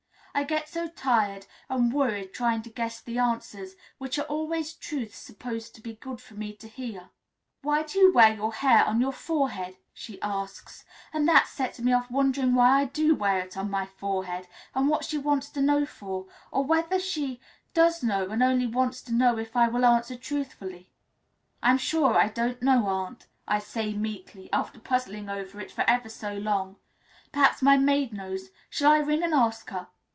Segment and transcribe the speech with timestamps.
[0.33, 5.17] I get so tired and worried trying to guess the answers, which are always truths
[5.17, 7.09] supposed to be good for me to hear.
[7.63, 11.91] 'Why do you wear your hair on your forehead?' she asks, and that sets me
[11.91, 15.61] off wondering why I do wear it on my forehead, and what she wants to
[15.61, 17.41] know for, or whether she
[17.73, 20.89] does know and only wants to know if I will answer truthfully.
[21.61, 25.83] 'I am sure I don't know, aunt,' I say meekly, after puzzling over it for
[25.89, 26.77] ever so long;
[27.33, 28.47] 'perhaps my maid knows.
[28.69, 29.89] Shall I ring and ask her?